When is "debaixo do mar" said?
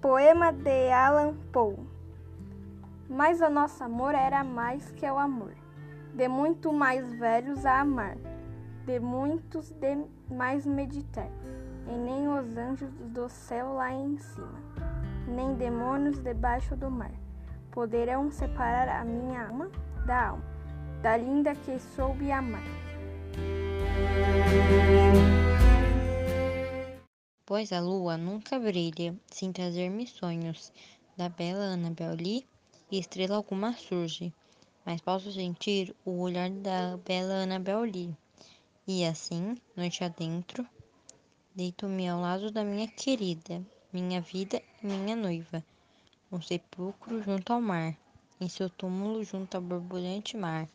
16.20-17.10